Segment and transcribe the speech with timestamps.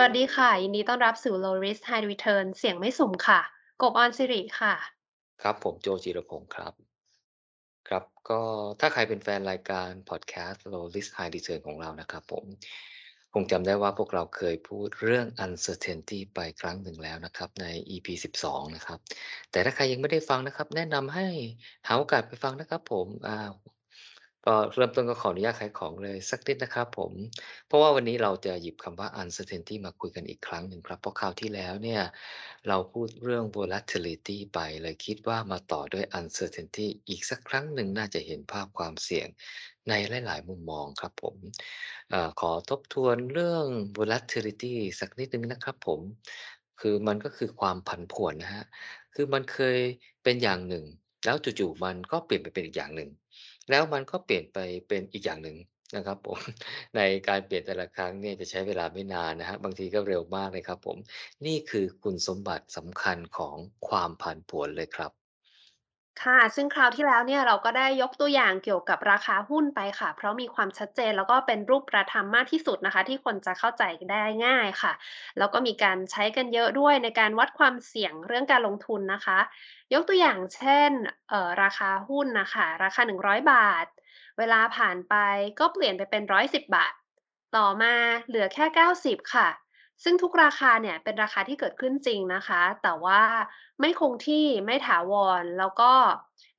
[0.00, 3.40] วัสดีค่ะ ยินดีต้อนรับสู่ Low Risk High Return เสียงไม่สุ่มค่ะ
[3.82, 4.74] กบออนสิริค่ะ
[5.42, 6.72] ครับผมโจจิรพงศ์ครับ
[7.88, 8.40] ครับก็
[8.80, 12.44] ถ้าใครเป็นแฟนรายการพอดแคสต์ Low Risk High Return ของเรานะครับผม
[13.34, 18.06] คงจำได้ว่าพวกเราเคยพูดเรื่อง Uncertainty ไปครั้งหนึ่งแล้วนะครับ ใน EP
[18.42, 18.98] 12 นะครับ
[19.50, 21.26] แต่ถ้าใครยังไม่ได้ฟังนะครับ แนะนำให้
[21.86, 23.48] หาโอกาสไปฟังนะครับผมอ่า
[24.46, 27.12] ก็เริ่มต้นก็ขออนุญาตขายของเลยสักนิดนะครับผม
[27.66, 32.02] เพราะว่าวันนี้เราจะหยิบคำว่า Uncertainty มาคุยกันอีกครั้งหนึ่งครับ เพราะคราวที่แล้วเนี่ย
[32.68, 39.28] เราพูดเรื่อง Volatility ไปเลยคิดว่ามาต่อด้วย Uncertainty อีกสักครั้งหนึ่งน่าจะเห็นภาพความเสี่ยง
[39.88, 39.92] ใน
[40.26, 41.36] หลาย ๆ มุมมองครับผม
[42.12, 43.66] อขอทบทวนเรื่อง
[43.98, 46.00] volatility สักนิดนึงนะครับผม
[46.80, 48.64] คือมันก็คือความผันผวนนะครับ
[49.14, 49.78] คือมันเคย
[50.22, 50.84] เป็นอย่างหนึ่ง
[51.24, 53.10] แล้วจู่ ๆ มันก็เปลี่ยนไปเป็นอีกอย่างหนึ่ง
[53.70, 54.58] แล้วมันก็เปลี่ยนไป
[54.88, 55.56] เป็นอีกอย่างหนึ่ง
[55.96, 56.38] นะครับผม
[56.96, 60.98] ในการเปลี่ยนแต่ละครั้งเนี่ยจะใช้เวลาไม่นานนะฮะบบางทีก็เร็วมากเลยครับผม
[61.46, 63.56] นี่คือคุณสมบัติสำคัญของ
[63.88, 65.12] ความผันผวนเลยครับ
[66.24, 73.82] ค่ะ ซึ่งคราวที่แล้วเนี่ยเราก็ได้ยกตัวอย่างเกี่ยวกับราคาหุ้นไปค่ะ เพราะมีความชัดเจนแล้วก็เป็นรูปธรรมมากที่สุดนะคะ ที่คนจะเข้าใจ
[74.12, 74.92] ได้ง่ายค่ะ
[75.38, 79.38] แล้วก็มีการใช้กันเยอะด้วยในการวัดความเสี่ยงเรื่องการลงทุนนะคะ
[79.94, 80.90] ยกตัวอย่างเช่น
[81.30, 83.86] เอ่อราคาหุ้นนะคะ ราคา 100 บาท
[84.38, 85.14] เวลาผ่านไป
[85.58, 86.92] ก็เปลี่ยนไปเป็น 110บบาท
[87.56, 87.94] ต่อมา
[88.26, 89.48] เหลือแค่ 90 ค่ะ
[90.04, 93.22] ซึ่งทุกราคาเนี่ยเป็นราคาที่เกิดขึ้นจริงนะคะ แต่ว่า
[93.80, 95.92] ไม่คงที่ไม่ถาวร แล้วก็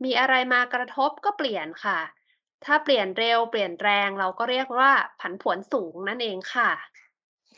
[0.04, 2.00] มีอะไรมากระทบก็เปลี่ยนค่ะ
[2.66, 6.70] ถ้าเปลี่ยนเร็วเปลี่ยนแรงเราก็เรียกว่าผันผวนสูงนั่นเองค่ะ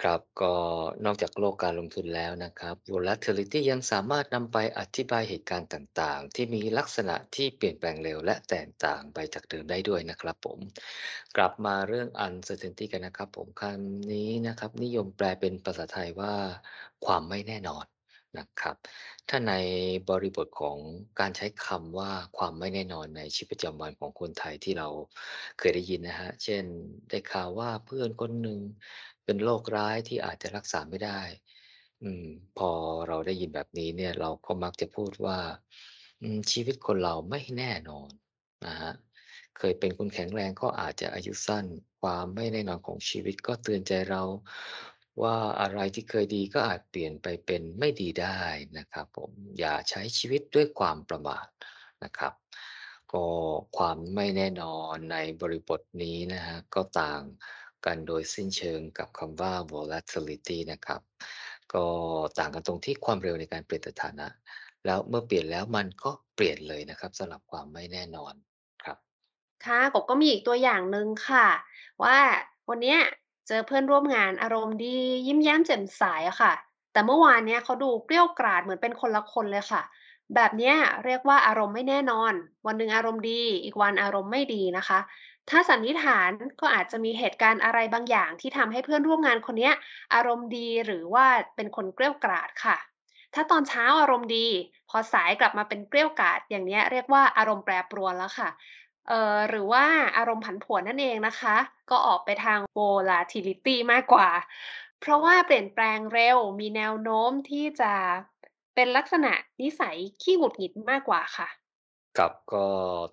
[0.01, 0.53] ครับ ก็
[1.05, 10.59] นอกจากโลกการลงทุนแล้วนะครับ volatility ยังสามารถนำไปอธิบายเหตุการณ์ต่างๆ ที่มีลักษณะที่เปลี่ยนแปลงเร็วและแตกต่างไปจากเดิมได้ด้วยนะครับผม
[11.35, 16.33] กลับมาเรื่อง uncertainty กันนะครับผมคำนี้นะครับ นิยมแปลเป็นภาษาไทยว่า
[17.05, 17.85] ความไม่แน่นอน
[18.37, 18.75] นะครับ
[19.29, 19.53] ถ้าใน
[20.09, 20.77] บริบทของ
[21.19, 24.87] การใช้คำว่าความไม่แน่นอนในชีวิตประจำวันของคนไทยที่เรา
[25.59, 26.63] เคยได้ยินนะครับเช่น
[27.09, 28.59] ได้ข่าวว่าเพื่อนคนหนึ่ง
[29.25, 31.21] เป็นโรคร้ายที่อาจจะรักษาไม่ได้
[32.03, 32.25] อืม
[32.57, 32.71] พอ
[33.07, 35.39] เราได้ยินแบบนี้เนี่ย เราก็มักจะพูดว่า
[36.21, 38.09] อืม ชีวิตคนเราไม่แน่นอน
[38.65, 38.95] นะครับ
[39.57, 41.65] เคยเป็นคนแข็งแรงก็อาจจะอายุสั้น
[42.01, 44.23] ความไม่แน่นอนของชีวิตก็เตือนใจเรา
[45.21, 48.39] ว่าอะไรที่เคยดีก็อาจเปลี่ยนไปเป็นไม่ดีได้
[48.77, 51.47] นะครับผม อย่าใช้ชีวิตด้วยความประมาท
[52.03, 52.33] นะครับ
[53.13, 53.25] ก็
[53.77, 57.21] ความไม่แน่นอนในบริบทนี้นะครับก็ต่าง
[57.85, 61.01] กันโดยสิ้นเชิงกับคำว่า volatility นะครับ
[61.73, 61.85] ก็
[62.39, 64.27] ต่างกันตรงที่ความเร็วในการเปลี่ยนสถานะ
[64.85, 68.33] แล้วเมื่อเปลี่ยนแล้วมันก็เปลี่ยนเลยนะครับสำหรับความไม่แน่นอน
[68.83, 68.97] ครับ
[69.65, 71.47] ค่ะกบก็มีอีกตัวอย่างหนึ่งค่ะ
[72.03, 72.17] ว่า
[72.69, 72.99] วันเนี้ย
[73.47, 76.53] เจอเพื่อนร่วมงานอารมณ์ดียิ้มแย้มแจ่มใสอะค่ะ
[76.93, 79.81] แต่เมื่อวานเนี้ยเขาดูเกรี้ยวกราดเหมือนเป็นคนละคนเลยค่ะ
[80.35, 82.33] แบบเนี้ยเรียกว่าอารมณ์ไม่แน่นอน
[82.65, 84.99] วันหนึ่งอารมณ์ดี อีกวันอารมณ์ไม่ดีนะคะ
[85.49, 86.31] ถ้าสันนิษฐาน
[86.61, 89.73] ก็อาจจะมีเหตุการณ์อะไรบางอย่างที่ทำให้เพื่อนร่วมงานคนเนี้ย
[90.13, 92.77] อารมณ์ดีหรือว่าเป็นคนเกรี้ยวกราดค่ะ
[93.33, 94.47] ถ้าตอนเช้าอารมณ์ดี
[94.89, 98.49] พอสายกลับมาเป็นเกรี้ยวกราด อย่างเนี้ยเรียกว่าอารมณ์แปรปรวนแล้วค่ะ
[99.07, 99.85] เอ่อหรือว่า
[100.17, 101.55] อารมณ์ผันผวนนั่นเองนะคะ
[101.89, 104.29] ก็ออกไปทาง volatility มากกว่า
[104.99, 107.93] เพราะว่าเปลี่ยนแปลงเร็วมีแนวโน้มที่จะ
[108.75, 109.31] เป็นลักษณะ
[109.61, 111.47] นิสัยขี้หงุดหงิดมากกว่าค่ะ
[112.17, 112.65] ครับ ก็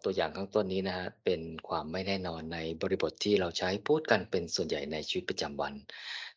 [0.05, 5.75] ตัวอย่างข้างต้นนี้นะครับ เป็นความไม่แน่นอนในบริบทที่เราใช้พูดกันเป็นส่วนใหญ่ในชีวิตประจำวัน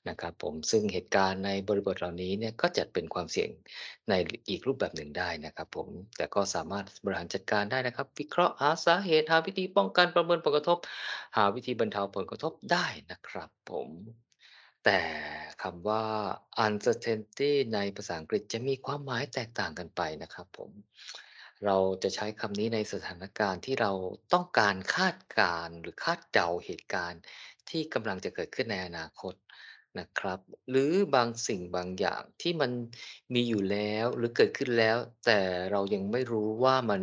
[0.09, 3.49] นะครับผม ซึ่งเหตุการณ์ในบริบทเหล่านี้เนี่ย ก็จัดเป็นความเสี่ยง
[4.09, 4.13] ใน
[4.49, 5.87] อีกรูปแบบหนึ่งได้นะครับผม
[6.17, 10.77] แต่ก็สามารถบริหารจัดการได้นะครับ วิเคราะห์หาสาเหตุ หาวิธีป้องกันประเมินผลกระทบ
[11.37, 13.89] หาวิธีบรรเทาผลกระทบได้นะครับผม
[14.85, 14.99] แต่
[15.63, 16.03] คำว่า
[16.65, 20.71] uncertainty ในภาษาอังกฤษจะมีความหมายแตกต่างกันไปนะครับผม
[21.65, 23.91] เราจะใช้คำนี้ในสถานการณ์ที่เรา
[24.33, 27.21] ต้องการคาดการณ์หรือคาดเดาเหตุการณ์
[27.69, 29.33] ที่กำลังจะเกิดขึ้นในอนาคต
[29.99, 30.39] นะครับ
[30.69, 32.71] หรือบางสิ่งบางอย่างที่มัน
[33.33, 35.39] มีอยู่แล้วหรือเกิดขึ้นแล้ว แต่
[35.71, 37.01] เรายังไม่รู้ว่ามัน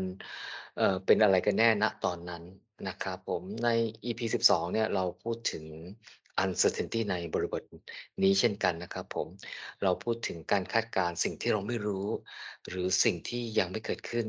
[0.79, 2.43] เอ่อเป็นอะไรกันแน่ณตอนนั้น
[2.89, 3.69] นะครับผมใน
[4.05, 4.21] EP
[4.51, 5.65] 12เนี่ยเราพูดถึง
[6.45, 7.63] uncertainty ในบริบท
[8.23, 9.29] นี้เช่นกันนะครับผม
[9.83, 12.09] เราพูดถึงการคาดการณ์สิ่งที่เราไม่รู้
[12.69, 14.27] หรือสิ่งที่ยังไม่เกิดขึ้น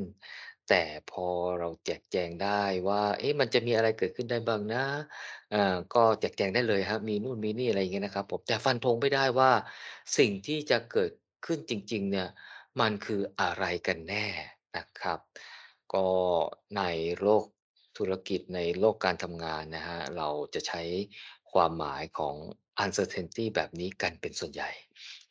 [0.69, 1.27] แต่พอ
[1.59, 4.85] เราแจกแจงได้ว่า เอ๊ะมันจะมีอะไรเกิดขึ้นได้บ้างนะ
[5.53, 9.51] อ่าก็แจกแจงได้เลยครับมีนู่นมีนี่อะไรอย่างเงี้ยนะครับผมแต่ฟันธงไม่ได้ว่า
[10.17, 11.11] สิ่งที่จะเกิด
[11.45, 12.27] ขึ้นจริง ๆ เนี่ย
[12.79, 14.27] มันคืออะไรกันแน่
[14.77, 15.19] นะครับ
[15.93, 16.07] ก็
[16.77, 16.81] ใน
[17.21, 17.43] โลก
[17.97, 20.81] ธุรกิจในโลกการทำงานนะครับเราจะใช้
[21.55, 22.35] ความหมายของ
[22.83, 24.71] uncertainty แบบนี้กันเป็นส่วนใหญ่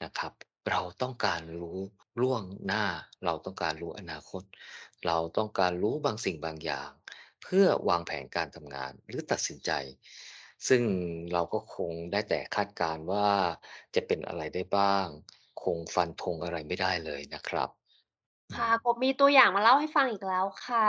[0.05, 0.33] นะครับ
[0.71, 1.79] เราต้องการรู้
[2.21, 2.85] ล่วงหน้า
[3.25, 4.43] เราต้องการรู้อนาคต
[5.07, 6.91] เราต้องการรู้บางสิ่งบางอย่าง
[7.43, 9.71] เพื่อวางแผนการทำงานหรือตัดสินใจ
[10.69, 10.83] ซึ่ง
[11.33, 13.29] เราก็คงได้แต่คาดการณ์ว่า
[13.95, 15.07] จะเป็นอะไรได้บ้าง
[15.63, 17.69] คงฟันธงอะไรไม่ได้เลยนะครับ
[18.51, 20.87] อืค่ะมผมมีตัวอย่างมาเล่าให้ฟังอีกแล้วค่ะ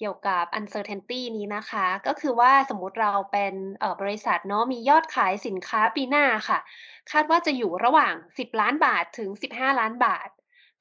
[0.00, 3.54] เกี่ยวกับ uncertainty นี้นะคะ ก็คือว่าสมมุติเราเป็น
[4.00, 6.58] บริษัทเนาะมียอดขายสินค้าปีหน้าค่ะ
[7.10, 10.28] คาดว่าจะอยู่ระหว่าง 10 ล้านบาทถึง 15 ล้านบาท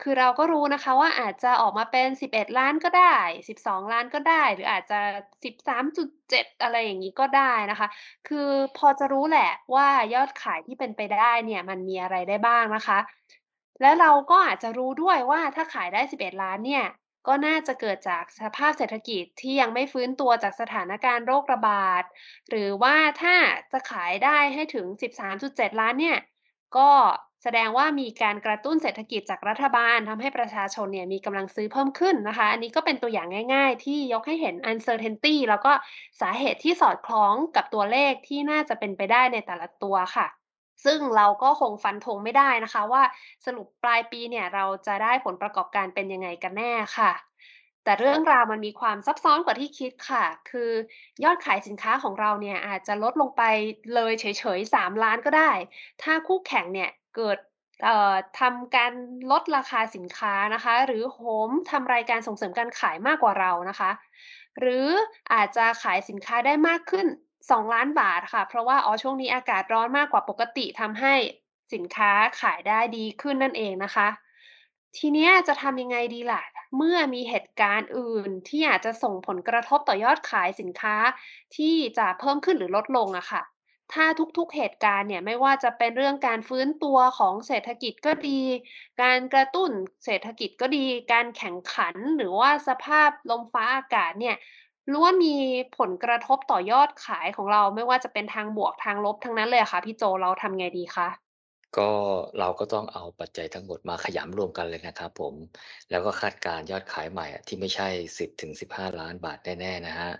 [0.01, 3.16] คือเราก็รู้นะคะว่าอาจจะออกมาเป็น 11 ล้านก็ได้
[3.50, 5.00] 12 ล้านก็ได้ หรืออาจจะ
[5.44, 7.88] 13.7 อะไรอย่างงี้ก็ได้นะคะ
[8.27, 13.00] คือพอจะรู้แหละว่ายอดขายที่เป็นไปได้เนี่ยมันมีอะไรได้บ้างนะคะ
[13.81, 16.83] และเราก็อาจจะรู้ด้วยว่าถ้าขายได้ 11 ล้านเนี่ย
[17.27, 22.04] ก็น่าจะเกิดจากสภาพเศรษฐกิจที่ยังไม่ฟื้นตัวจากสถานการณ์โรคระบาด
[22.50, 23.36] หรือว่าถ้า
[23.71, 26.18] จะขายได้ให้ถึง 13.7 ล้านเนี่ย
[26.77, 26.89] ก็
[27.44, 35.71] แสดงว่ามีการกระตุ้นเศรษฐกิจจากรัฐบาลทำให้ประชาชนเนี่ยมีกำลังซื้อเพิ่มขึ้นนะคะ อันนี้ก็เป็นตัวอย่างง่ายๆ ที่ยกให้เห็น uncertainty แล้วก็
[36.21, 40.27] สาเหตุที่สอดคล้องกับตัวเลขที่น่าจะเป็นไปได้ในแต่ละตัวค่ะ
[40.86, 43.04] ซึ่งเราก็คงฟันธงไม่ได้นะคะ ว่า
[43.46, 47.12] สรุปปลายปีเนี่ยเราจะได้ผลประกอบการเป็นยังไงกันแน่ค่ะ
[47.84, 50.72] แต่เรื่องราวมันมีความซับซ้อนกว่าที่คิดค่ะ คือ
[51.24, 53.44] ยอดขายสินค้าของเราเนี่ยอาจจะลดลงไป
[53.96, 54.26] เลยเฉ
[54.58, 55.52] ยๆ 3 ล้านก็ได้
[56.02, 57.38] ถ้าคู่แข่งเนี่ยเกิด
[58.40, 58.92] ทำการ
[59.31, 63.92] ลดราคาสินค้านะคะ หรือโหมทำรายการส่งเสริมการขายมากกว่าเรานะคะ
[64.60, 64.88] หรือ
[65.34, 67.08] อาจจะขายสินค้าได้มากขึ้น
[67.51, 71.13] 2 ล้านบาทค่ะ เพราะว่าอ๋อช่วงนี้อากาศร้อนมากกว่าปกติทำให้
[71.74, 74.07] สินค้าขายได้ดีขึ้นนั่นเองนะคะ
[74.97, 76.41] ทีเนี้ยจะทำยังไงดีล่ะ
[76.77, 80.95] เมื่อมีเหตุการณ์อื่นที่อาจจะส่งผลกระทบต่อยอดขายสินค้า
[81.56, 83.42] ที่จะเพิ่มขึ้นหรือลดลงอะค่ะ
[83.94, 84.06] ถ้า
[84.38, 88.42] ทุกๆเหตุการณ์เนี่ยไม่ว่าจะเป็นเรื่องการฟื้นตัวของเศรษฐกิจก็ดี
[89.01, 89.71] การกระตุ้น
[90.06, 94.35] เศรษฐกิจก็ดี การแข่งขันหรือว่าสภาพลมฟ้าอากาศเนี่ย
[94.94, 95.36] ล้วนมี
[95.77, 101.07] ผลกระทบต่อยอดขายของเราไม่ว่าจะเป็นทางบวกทางลบทั้งนั้นเลยค่ะพี่โจเราทำไงดีคะ
[101.77, 101.89] ก็
[102.39, 105.36] เราก็ต้องเอาปัจจัยทั้งหมดมาขยำรวมกันเลยนะครับผม
[105.89, 107.88] แล้วก็คาดการยอดขายใหม่อะที่ไม่ใช่
[108.18, 110.12] 10ถึง15 ล้านบาทแน่ๆนะครับ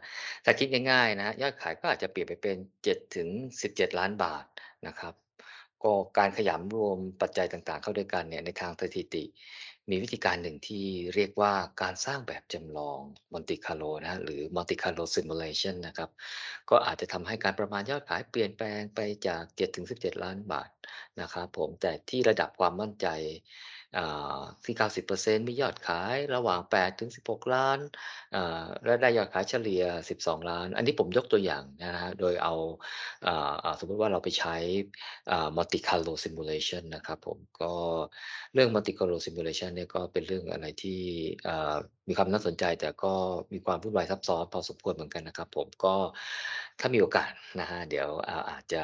[0.46, 3.28] ถ้าคิดง่ายๆนะยอดขายก็อาจจะเปลี่ยนไปเป็น7ถึง
[3.62, 4.46] 17 ล้านบาท
[4.88, 5.14] นะครับ
[5.84, 9.24] ก็การขยำรวมปัจจัยต่างๆ เข้าด้วยกันเนี่ยในทางสถิติ
[9.90, 13.00] มีวิธีการหนึ่งที่เรียกว่าการสร้างแบบจำลอง
[13.34, 16.10] Monte Carlo นะฮะหรือ Monte Carlo Simulation นะครับ
[16.70, 20.70] ก็อาจจะทำให้การประมาณยอดขายเปลี่ยนแปลงไปจาก7ถึง17 ล้านบาท
[21.22, 23.08] นะครับผมแต่ที่ระดับความมั่นใจ
[24.66, 27.80] ที่ 90%มียอดขายระหว่าง 8 ถึง 16 ล้าน
[28.36, 32.54] อ่าและได้ยอดขายเฉลี่ย 12 ล้าน อันนี้ผมยกตัวอย่างนะครับโดยเอา
[33.26, 34.56] อ่าสมมติว่าเราไปใช้
[35.32, 37.74] อ่า Monte Carlo Simulation นะครับผม ก็
[38.54, 41.00] เรื่อง Monte Carlo Simulation เนี่ยก็เป็นเรื่องอะไรที่
[41.48, 41.76] อ่า
[42.08, 43.14] มีความน่าสนใจแต่ก็
[43.54, 45.96] มีความวุ่นวายซับซ้อนพอสมควรเหมือนกันนะครับผม ก็
[46.80, 48.84] ถ้ามีโอกาสนะครับเดี๋ยวอาอาจจะ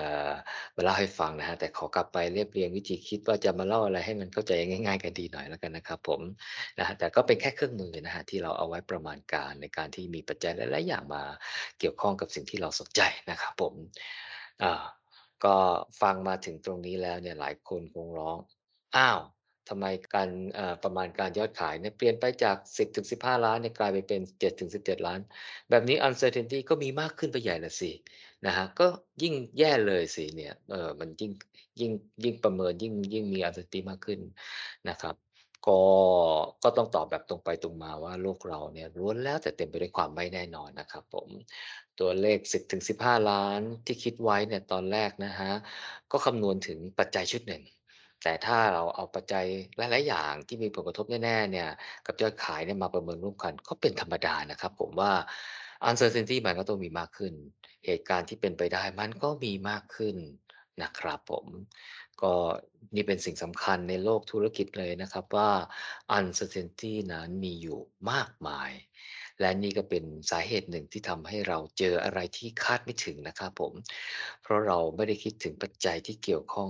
[0.76, 6.22] มาเล่าให้ฟังนะครับแต่ขอกลับไปเรียบเรียงวิธีคิดว่าจะมาเล่าอะไรให้มันเข้าใจง่าย ๆ กันดีหน่อยแล้วกันนะครับผม
[6.78, 11.24] นะครับแต่ก็เป็นแค่เครื่องมือนะครับที่เราเอาไว้ประมาณการในการที่มีปัจจัยหลายๆอย่างมา
[11.80, 13.74] เกี่ยวข้องกับสิ่งที่เราสนใจนะครับผม
[14.64, 14.84] อ่า
[15.46, 15.56] ก็
[16.02, 18.38] ฟังมาถึงตรงนี้แล้วเนี่ยหลายคนคงร้อง
[18.96, 19.20] อ้าว
[19.70, 20.30] ทำไมการ
[20.84, 22.58] ประมาณการยอดขายเนี่ยเปลี่ยนไปจาก
[23.02, 24.22] 10-15 ล้านเนี่ยกลายไปเป็น
[24.66, 25.20] 7-17 ล้าน
[25.70, 27.92] แบบนี้ uncertainty ก็มีมากขึ้นไปใหญ่ละสิ
[28.46, 28.88] นะครับก็
[29.22, 31.32] ยิ่งแย่เลยสิเนี่ยเออมันยิ่ง
[31.80, 31.92] ยิ่ง
[32.24, 34.20] ยิ่งประเมินยิ่งยิ่งมี uncertainty มากขึ้น
[34.90, 35.16] นะครับ
[35.68, 35.82] ก็
[36.64, 41.30] ก็ต้องตอบแบบตรงไปตรงมาว่าโลกเราเนี่ยล้วนแล้วแต่เต็มไปด้วยความไม่แน่นอนนะครับผม
[42.00, 42.40] ตัวเลข
[42.86, 45.56] 10-15 ล้านที่คิดไว้เนี่ยตอนแรกนะครับ
[46.12, 47.64] ก็คำนวณถึงปัจจัยชุดหนึ่ง
[48.26, 49.46] แต่ถ้าเราเอาปัจจัย
[49.78, 51.70] หลาย ๆ อย่างที่มีผลกระทบแน่ ๆ เนี่ย
[52.06, 55.12] กับยอดขายเนี่ยมาประเมินร่วมกัน ก็เป็นธรรมดานะครับผมว่า
[55.90, 57.34] uncertainty มันก็ต้องมีมากขึ้น
[57.86, 60.16] เหตุการณ์ที่เป็นไปได้มันก็มีมากขึ้น
[60.84, 61.46] นะครับผม
[62.22, 62.34] ก็
[62.96, 65.50] นี่เป็นสิ่งสำคัญในโลกธุรกิจเลยนะครับว่า
[66.18, 67.80] uncertainty นั้นมีอยู่
[68.12, 68.72] มากมาย
[69.40, 73.74] และนี่ก็เป็นสาเหตุหนึ่งที่ทำให้เราเจออะไรที่คาดไม่ถึงนะครับผม
[74.42, 76.70] เพราะเราไม่ได้คิดถึงปัจจัยที่เกี่ยวข้อง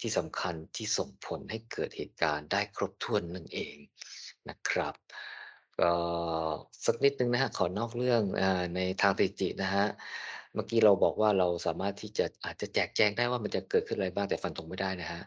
[0.00, 3.76] ที่สำคัญที่ส่งผลให้เกิดเหตุการณ์ได้ครบถ้วนนั่นเอง
[4.48, 4.94] นะครับ
[5.80, 5.92] ก็
[6.86, 8.44] สักนิดนึงนะครับขอนอกเรื่องอ
[8.76, 9.88] ในทางสถิตินะครับ
[10.54, 15.22] เมื่อกี้เราบอกว่าเราสามารถที่จะอาจจะแจกแจงได้ว่ามันจะเกิดขึ้นอะไรบ้างแต่ฟันธงไม่ได้นะครับ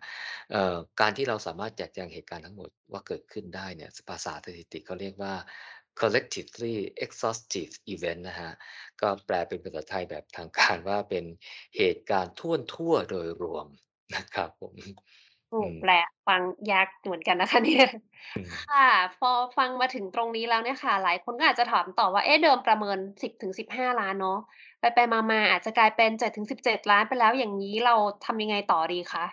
[0.51, 5.33] เอ่อการที่เราสามารถแจกแจงเหตุการณ์ทั้งหมดว่าเกิดขึ้นได้เนี่ยภาษาสถิติเขาเรียกว่า
[6.01, 8.53] collectively exhaustive event นะครับ
[9.01, 11.25] ก็แปลเป็นภาษาไทยแบบทางการว่าเป็น
[11.77, 13.67] เหตุการณ์ถ้วนทั่วโดยรวม
[14.15, 14.75] นะครับผม
[15.49, 15.91] โอ้อืมแปล
[16.27, 17.85] ฟังยากเหมือนกันนะคะเนี่ย
[18.35, 18.87] อืมค่ะ
[19.19, 24.39] พอฟังมาถึงตรงนี้แล้วเนี่ยค่ะ หลายคนก็อาจจะถามต่อว่า เอ๊ะเดิมประเมิน 10-15,000,000เนาะ
[24.79, 27.95] ไปๆมาๆอาจจะกลายเป็น7-17,000,000ไปแล้วอย่างงี้เรา
[28.25, 29.25] ทำยังไงต่อดีคะ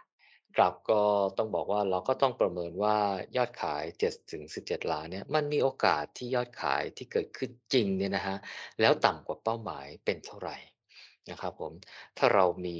[0.56, 1.02] ครับ ก็
[1.38, 2.96] ต้องบอกว่า เราก็ต้องประเมินว่า
[3.36, 8.38] ยอดขาย 7-17ล้านเนี่ย มันมีโอกาสที่ยอดขายที่เกิดขึ้นจริงเนี่ยนะครับ
[8.80, 10.50] แล้วต่ำกว่าเป้าหมายเป็นเท่าไร
[11.30, 11.72] นะครับผม
[12.18, 12.78] ถ้าเรามี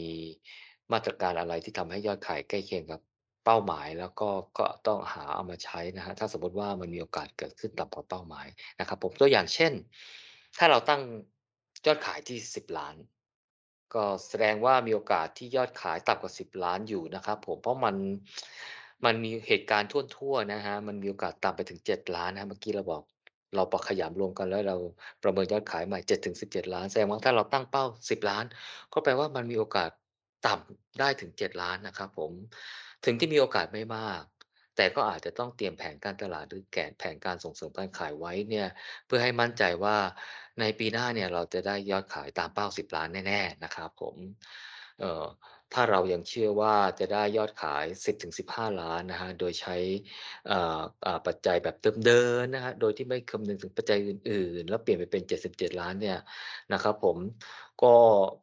[0.92, 3.00] มาตรการอะไรที่ทำให้ยอดขายใกล้เคียงกับ
[3.44, 8.46] เป้าหมาย แล้วก็ ก็ต้องหาเอามาใช้นะครับ ถ้าสมมุติว่า มันมีโอกาสเกิดขึ้นต่ำกว่าเป้าหมาย
[8.80, 9.72] นะครับผม ตัวอย่างเช่น
[10.58, 11.02] ถ้าเราตั้ง
[11.86, 12.94] ยอดขายที่ 10ล้าน
[13.94, 17.96] ก็แสดงว่ามีโอกาสที่ยอดขายต่ำกว่า 10 ล้านอยู่นะครับผมเพราะมัน
[19.04, 23.02] มันมีเหตุการณ์ทั่วๆนะครับมันมีโอกาสต่ำไปถึง 7 ล้านนะเมื่อกี้เราบอก
[23.54, 24.76] เราปขยำรวมกันแล้วเรา
[25.22, 25.98] ประเมินยอดขายใหม่
[26.36, 28.44] 7-17 ล้านแสดงว่าถ้าเราตั้งเป้า 10 ล้าน
[28.92, 29.90] ก็แปลว่ามันมีโอกาส
[30.46, 32.32] ต่ำได้ถึง 7 ล้านนะครับผม
[33.04, 34.22] ถึงที่มีโอกาสไม่มาก
[34.76, 38.68] แต่ก็อาจจะต้องเตรียมแผนการตลาดหรือแกนแผนการส่งเสริมการขายไว้เนี่ย
[39.06, 39.96] เพื่อให้มั่นใจว่า
[40.60, 44.16] ในปีหน้าเนี่ยเราจะได้ยอดขายตามเป้า 10 ล้านแน่ๆนะครับผม
[45.00, 45.24] เอ่อ
[45.74, 49.76] ถ้าเรายังเชื่อว่าจะได้ยอดขาย 10-15 ล้านนะครับโดยใช้
[50.50, 56.18] อ่าปัจจัยแบบเดิมๆนะครับโดยที่ไม่คำนึงถึงปัจจัยอื่นๆ แล้วเปลี่ยนไปเป็น 77 ล้านเนี่ย
[56.72, 57.16] นะครับผม
[57.82, 57.94] ก็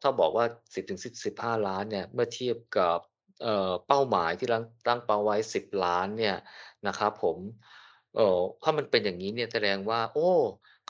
[0.02, 2.98] ถ้าบอกว่า 10-15 ล้านเนี่ย เมื่อเทียบกับ
[3.42, 6.36] เอ่อ เป้าหมายที่รั้ง ตั้งเป้าไว้ 10ล้านเนี่ย
[6.86, 7.38] นะครับผม
[8.16, 10.30] เอ่อ ถ้ามันเป็นอย่างงี้เนี่ยแสดงว่า โอ้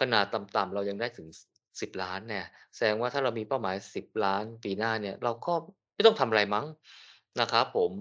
[0.00, 1.40] ขนาดต่ำ ๆ เรายังได้ถึง ส
[1.80, 5.52] 10ล้านเนี่ย แสดงว่าถ้าเรามีเป้าหมาย 10ล้านปีหน้าเนี่ย เราก็
[5.94, 6.66] ไม่ต้องทำอะไรมั้ง
[7.40, 7.92] นะครับผม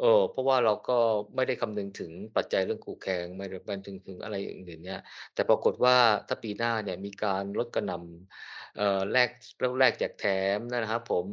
[0.00, 0.98] เอ่อ เพราะว่าเราก็
[1.34, 5.00] ไม่ได้คำนึงถึงปัจจัยเรื่องคู่แข่ง ไม่ได้คำนึงถึงอะไรอื่น ๆ เนี่ย
[5.34, 5.96] แต่ปรากฏว่า
[6.28, 9.30] ถ้าปีหน้าเนี่ยมีการลดกระหน่ำ เอ่อ แลก
[9.62, 11.26] ลดแลกแจกแถมนะครับผม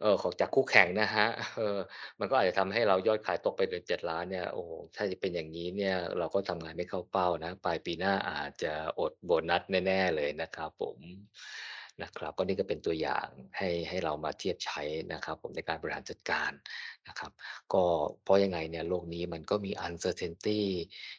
[0.00, 1.78] เอ่อ ของจากคู่แข่งนะครับ เออ
[2.18, 10.98] มันก็อาจจะทำให้เรายอดขายตกไปเหลือ7ล้านเนี่ย โอ้โฮ ถ้าจะเป็นอย่างงี้เนี่ย เราก็ทำงานไม่เข้าเป้านะ ปลายปีหน้าอาจจะอดโบนัสแน่ ๆ เลยนะครับผม
[12.02, 14.82] นะครับก็นี่ก็เป็นตัวอย่างให้ให้เรามาเทียบใช้
[15.12, 16.52] นะครับ ผมในการบริหารจัดการ
[17.08, 17.32] นะครับ
[17.72, 17.84] ก็
[18.22, 20.60] เพราะยังไงเนี่ยโลกนี้มันก็มี uncertainty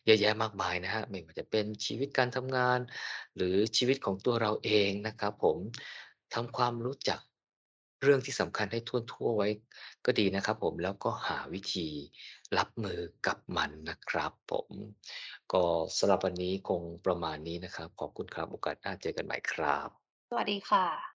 [0.06, 2.80] เยอะแยะมากมายนะครับไม่ว่าจะเป็นชีวิตการทำงาน
[3.36, 5.58] หรือชีวิตของตัวเราเองนะครับ ผม
[6.34, 7.20] ทำความรู้จัก
[8.04, 9.48] เรื่องที่สำคัญให้ถ้วนๆไว้
[10.06, 11.88] ก็ดีนะครับ ผมแล้วก็หาวิธี
[12.58, 14.70] รับมือกับมันนะครับ ผม
[15.54, 15.63] ก็
[15.98, 20.02] สำหรับวันนี้คงประมาณนี้นะครับ ขอบคุณครับโอกาสหน้าเจอกันใหม่ครับ
[20.36, 21.12] วัสดีค่ะ